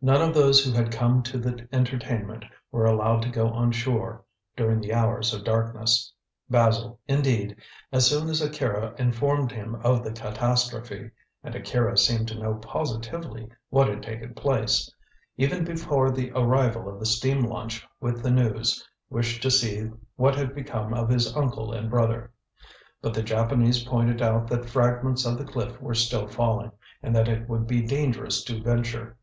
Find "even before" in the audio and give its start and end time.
15.36-16.10